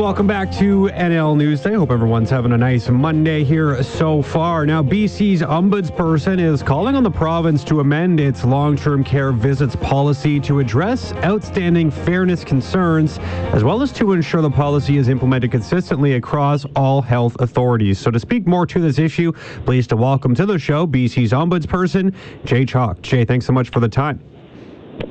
[0.00, 1.76] Welcome back to NL Newsday.
[1.76, 4.64] Hope everyone's having a nice Monday here so far.
[4.64, 9.76] Now, BC's ombudsperson is calling on the province to amend its long term care visits
[9.76, 13.18] policy to address outstanding fairness concerns,
[13.52, 17.98] as well as to ensure the policy is implemented consistently across all health authorities.
[17.98, 19.32] So, to speak more to this issue,
[19.66, 22.14] pleased to welcome to the show BC's ombudsperson,
[22.46, 23.02] Jay Chalke.
[23.02, 24.18] Jay, thanks so much for the time.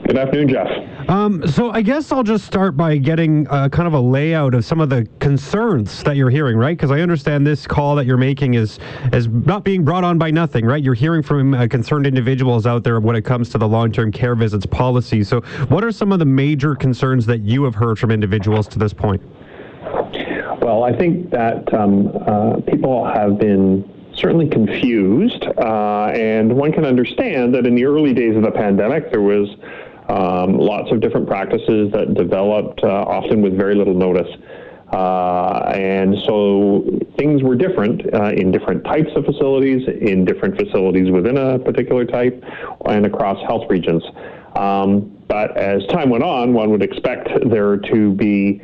[0.05, 1.09] Good afternoon, Jeff.
[1.09, 4.65] Um, so I guess I'll just start by getting uh, kind of a layout of
[4.65, 6.77] some of the concerns that you're hearing, right?
[6.77, 8.79] Because I understand this call that you're making is
[9.13, 10.83] is not being brought on by nothing, right?
[10.83, 14.35] You're hearing from uh, concerned individuals out there when it comes to the long-term care
[14.35, 15.23] visits policy.
[15.23, 18.79] So what are some of the major concerns that you have heard from individuals to
[18.79, 19.21] this point?
[20.61, 26.85] Well, I think that um, uh, people have been certainly confused, uh, and one can
[26.85, 29.49] understand that in the early days of the pandemic, there was
[30.09, 34.29] um, lots of different practices that developed, uh, often with very little notice.
[34.91, 36.83] Uh, and so
[37.17, 42.05] things were different uh, in different types of facilities, in different facilities within a particular
[42.05, 42.43] type,
[42.85, 44.03] and across health regions.
[44.55, 48.61] Um, but as time went on, one would expect there to be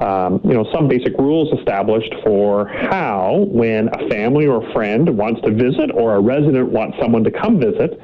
[0.00, 5.16] um, you know, some basic rules established for how, when a family or a friend
[5.16, 8.00] wants to visit or a resident wants someone to come visit,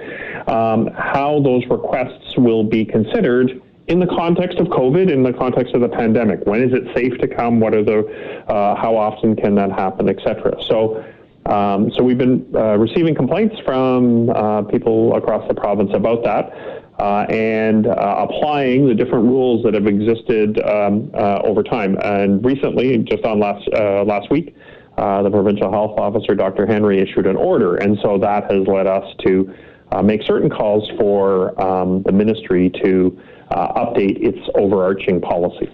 [0.49, 5.75] um, how those requests will be considered in the context of COVID, in the context
[5.75, 6.45] of the pandemic.
[6.47, 7.61] When is it safe to come?
[7.61, 10.57] What are the, uh, how often can that happen, etc.
[10.65, 11.05] So,
[11.47, 16.84] um, so we've been uh, receiving complaints from uh, people across the province about that
[16.99, 21.97] uh, and uh, applying the different rules that have existed um, uh, over time.
[22.03, 24.55] And recently, just on last uh, last week,
[24.97, 26.67] uh, the provincial health officer, Dr.
[26.67, 29.53] Henry, issued an order, and so that has led us to
[29.93, 33.19] uh, make certain calls for um, the ministry to
[33.51, 35.71] update its overarching policy.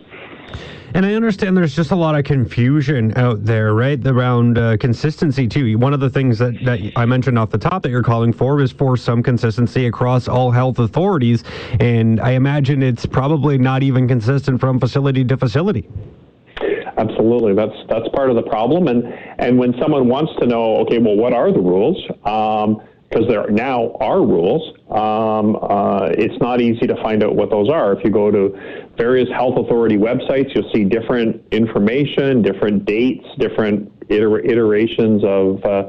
[0.95, 5.47] And I understand there's just a lot of confusion out there, right, around uh, consistency
[5.47, 5.79] too.
[5.79, 8.61] One of the things that, that I mentioned off the top that you're calling for
[8.61, 11.45] is for some consistency across all health authorities.
[11.79, 15.89] And I imagine it's probably not even consistent from facility to facility.
[16.99, 18.89] Absolutely, that's that's part of the problem.
[18.89, 19.05] And
[19.39, 21.97] and when someone wants to know, okay, well, what are the rules?
[22.25, 24.73] Um, because there now are rules.
[24.89, 27.93] Um, uh, it's not easy to find out what those are.
[27.93, 33.93] If you go to various health authority websites, you'll see different information, different dates, different
[34.11, 35.65] iter- iterations of.
[35.65, 35.89] Uh,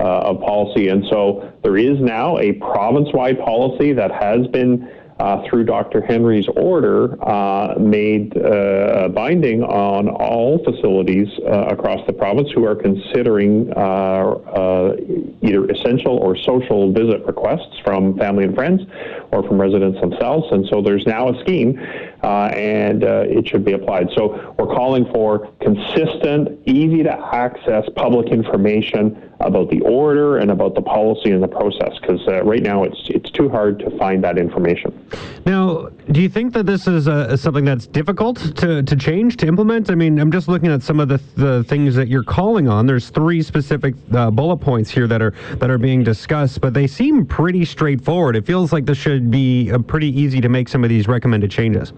[0.00, 5.42] uh, of policy, and so there is now a province-wide policy that has been uh,
[5.48, 6.00] through Dr.
[6.00, 12.74] Henry's order, uh, made uh, binding on all facilities uh, across the province who are
[12.74, 14.96] considering uh, uh,
[15.42, 18.82] either essential or social visit requests from family and friends
[19.30, 20.46] or from residents themselves.
[20.50, 21.78] And so there's now a scheme,
[22.24, 24.08] and it should be applied.
[24.14, 30.74] So we're calling for consistent, easy to access public information about the order and about
[30.74, 34.22] the policy and the process because uh, right now it's it's too hard to find
[34.24, 35.08] that information.
[35.44, 39.46] Now, do you think that this is uh, something that's difficult to, to change to
[39.46, 39.90] implement?
[39.90, 42.86] I mean, I'm just looking at some of the the things that you're calling on.
[42.86, 46.86] There's three specific uh, bullet points here that are that are being discussed, but they
[46.86, 48.36] seem pretty straightforward.
[48.36, 51.50] It feels like this should be uh, pretty easy to make some of these recommended
[51.50, 51.92] changes.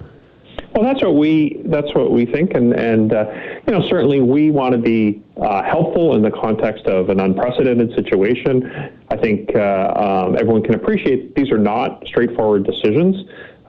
[0.77, 3.25] Well, that's what we that's what we think, and and uh,
[3.67, 7.95] you know certainly we want to be uh, helpful in the context of an unprecedented
[7.95, 8.93] situation.
[9.09, 13.17] I think uh, um, everyone can appreciate these are not straightforward decisions.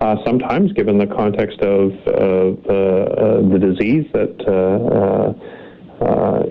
[0.02, 4.36] Uh, sometimes, given the context of uh, the disease that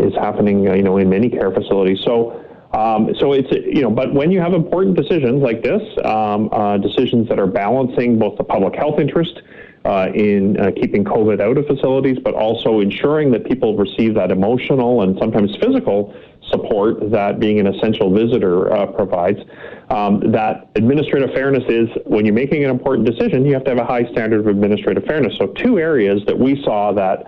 [0.01, 2.01] is happening, you know, in many care facilities.
[2.03, 2.43] So.
[2.73, 6.77] Um, so it's you know, but when you have important decisions like this, um, uh,
[6.77, 9.41] decisions that are balancing both the public health interest
[9.87, 14.33] uh, in uh, keeping COVID out of facilities, but also ensuring that people receive that
[14.33, 16.13] emotional and sometimes physical
[16.51, 19.39] support that being an essential visitor uh, provides.
[19.91, 23.79] Um, that administrative fairness is when you're making an important decision, you have to have
[23.79, 25.37] a high standard of administrative fairness.
[25.39, 27.25] So, two areas that we saw that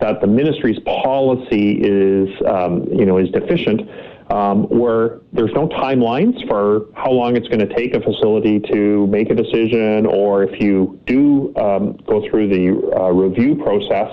[0.00, 3.80] that the ministry's policy is um, you know is deficient
[4.30, 9.06] um, where there's no timelines for how long it's going to take a facility to
[9.08, 14.10] make a decision, or if you do um, go through the uh, review process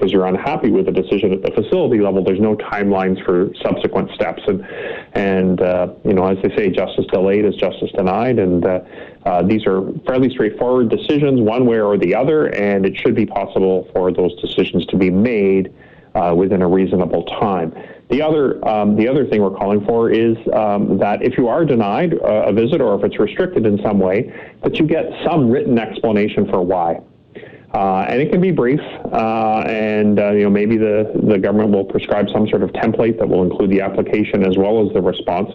[0.00, 4.10] because you're unhappy with the decision at the facility level, there's no timelines for subsequent
[4.12, 4.40] steps.
[4.46, 4.66] And,
[5.12, 8.38] and uh, you know, as they say, justice delayed is justice denied.
[8.38, 8.80] And uh,
[9.26, 13.26] uh, these are fairly straightforward decisions, one way or the other, and it should be
[13.26, 15.70] possible for those decisions to be made
[16.14, 17.74] uh, within a reasonable time.
[18.10, 21.64] The other, um, the other thing we're calling for is um, that if you are
[21.64, 24.34] denied uh, a visit or if it's restricted in some way,
[24.64, 27.00] that you get some written explanation for why.
[27.72, 28.80] Uh, and it can be brief,
[29.12, 33.16] uh, and uh, you know maybe the, the government will prescribe some sort of template
[33.16, 35.52] that will include the application as well as the response.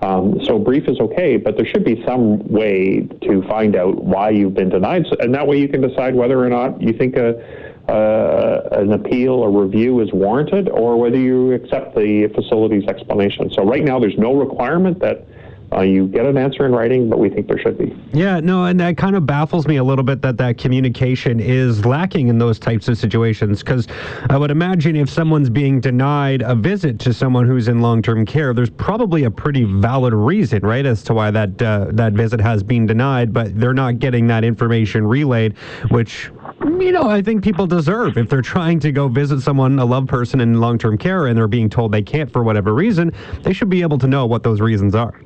[0.00, 4.30] Um, so brief is okay, but there should be some way to find out why
[4.30, 7.67] you've been denied, and that way you can decide whether or not you think a
[7.88, 13.50] uh, an appeal or review is warranted, or whether you accept the facility's explanation.
[13.54, 15.26] So right now, there's no requirement that
[15.72, 17.94] uh, you get an answer in writing, but we think there should be.
[18.12, 21.84] Yeah, no, and that kind of baffles me a little bit that that communication is
[21.84, 23.62] lacking in those types of situations.
[23.62, 23.86] Because
[24.30, 28.54] I would imagine if someone's being denied a visit to someone who's in long-term care,
[28.54, 32.62] there's probably a pretty valid reason, right, as to why that uh, that visit has
[32.62, 33.32] been denied.
[33.34, 35.56] But they're not getting that information relayed,
[35.90, 36.30] which
[36.62, 40.08] you know I think people deserve if they're trying to go visit someone, a loved
[40.08, 43.12] person in long-term care, and they're being told they can't for whatever reason.
[43.42, 45.20] They should be able to know what those reasons are.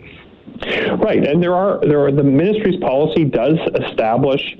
[0.99, 4.56] Right, and there are there are the ministry's policy does establish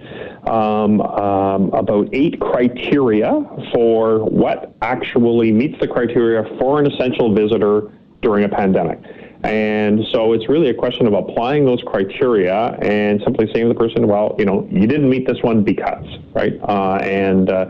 [0.49, 3.31] um, um, about eight criteria
[3.73, 8.99] for what actually meets the criteria for an essential visitor during a pandemic.
[9.45, 13.79] And so it's really a question of applying those criteria and simply saying to the
[13.79, 16.55] person, well, you know, you didn't meet this one because, right?
[16.63, 17.67] Uh, and uh,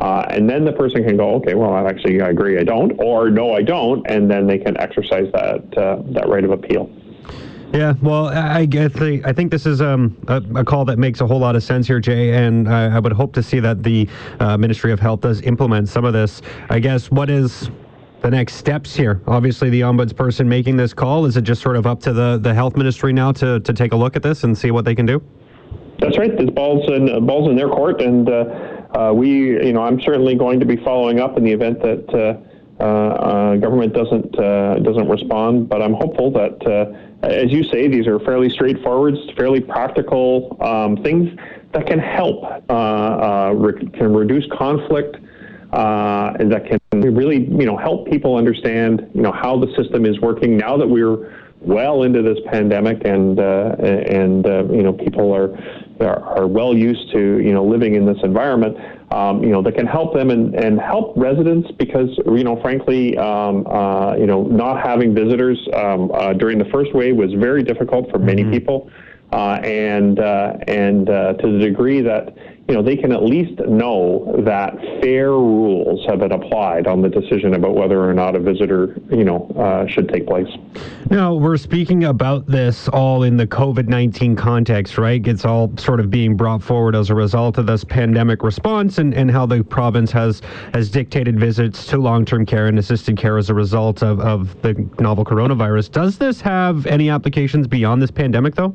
[0.00, 2.92] uh, and then the person can go, okay, well, I actually, I agree, I don't,
[2.98, 6.90] or no, I don't, and then they can exercise that uh, that right of appeal.
[7.74, 11.26] Yeah, well, I guess I think this is um, a, a, call that makes a
[11.26, 14.08] whole lot of sense here, Jay, and I, I would hope to see that the
[14.38, 16.40] uh, Ministry of Health does implement some of this.
[16.70, 17.70] I guess what is
[18.22, 19.20] the next steps here?
[19.26, 22.54] Obviously, the ombudsperson making this call is it just sort of up to the, the
[22.54, 25.04] health ministry now to, to take a look at this and see what they can
[25.04, 25.20] do?
[25.98, 26.30] That's right.
[26.38, 28.32] This ball's in ball's in their court, and uh,
[28.94, 32.14] uh, we, you know, I'm certainly going to be following up in the event that.
[32.14, 32.50] Uh,
[32.80, 36.58] uh, uh, government doesn't uh, doesn't respond, but I'm hopeful that
[37.30, 41.36] as you say, these are fairly straightforward, fairly practical um, things
[41.72, 45.16] that can help, uh, uh, re- can reduce conflict,
[45.72, 50.06] uh, and that can really, you know, help people understand, you know, how the system
[50.06, 54.92] is working now that we're well into this pandemic, and uh, and uh, you know,
[54.92, 55.48] people are,
[56.00, 58.76] are are well used to, you know, living in this environment
[59.14, 63.16] um, you know, that can help them and, and help residents because, you know, frankly,
[63.16, 67.62] um, uh, you know, not having visitors um, uh, during the first wave was very
[67.62, 68.52] difficult for many mm-hmm.
[68.52, 68.90] people.
[69.32, 72.36] Uh, and uh, and uh, to the degree that
[72.68, 77.08] you know they can at least know that fair rules have been applied on the
[77.08, 80.48] decision about whether or not a visitor you know uh, should take place.
[81.10, 85.26] Now we're speaking about this all in the COVID nineteen context, right?
[85.26, 89.12] It's all sort of being brought forward as a result of this pandemic response and,
[89.14, 90.40] and how the province has
[90.72, 94.60] has dictated visits to long term care and assisted care as a result of, of
[94.62, 95.90] the novel coronavirus.
[95.90, 98.74] Does this have any applications beyond this pandemic, though?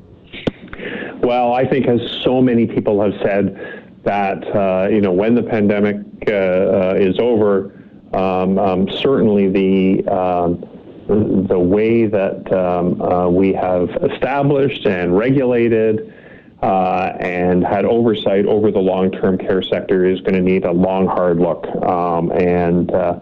[1.21, 5.43] Well, I think as so many people have said that uh, you know when the
[5.43, 5.97] pandemic
[6.27, 7.73] uh, uh, is over,
[8.13, 10.65] um, um, certainly the um,
[11.07, 16.13] the way that um, uh, we have established and regulated
[16.61, 21.07] uh, and had oversight over the long-term care sector is going to need a long,
[21.07, 21.65] hard look.
[21.83, 23.19] Um, and uh,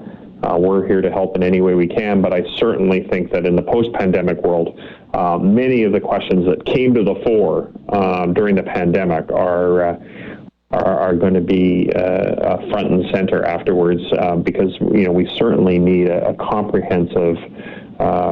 [0.59, 3.55] we're here to help in any way we can, but I certainly think that in
[3.55, 4.77] the post pandemic world,
[5.41, 9.97] many of the questions that came to the fore um, during the pandemic are.
[10.69, 15.05] Uh, are, are, going to be uh, uh, front and center afterwards uh, because you
[15.05, 17.37] know we certainly need a, a comprehensive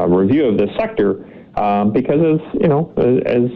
[0.10, 1.26] review of the sector
[1.58, 3.50] um, because as you know as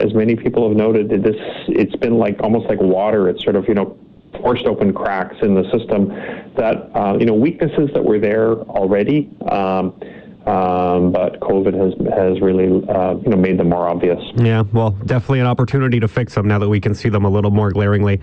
[0.00, 1.34] as many people have noted this
[1.66, 3.98] it's been like almost like water it's sort of you know
[4.40, 6.08] forced open cracks in the system
[6.56, 9.28] that uh, you know weaknesses that were there already.
[9.50, 9.98] Um,
[10.46, 14.20] um, but COVID has has really uh, you know made them more obvious.
[14.36, 17.30] Yeah, well, definitely an opportunity to fix them now that we can see them a
[17.30, 18.20] little more glaringly.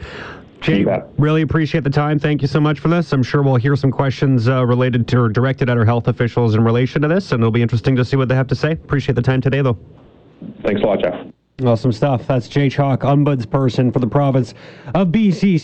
[0.62, 0.86] Jay,
[1.18, 2.20] really appreciate the time.
[2.20, 3.14] Thank you so much for this.
[3.14, 6.56] I'm sure we'll hear some questions uh, related to or directed at our health officials
[6.56, 8.74] in relation to this, and it'll be interesting to see what they have to say.
[8.74, 9.78] Appreciate the time today, though.
[10.64, 11.28] Thanks a lot, Jeff.
[11.66, 12.26] Awesome stuff.
[12.26, 14.54] That's Jay Chalke, ombudsperson for the province
[14.96, 15.58] of BC.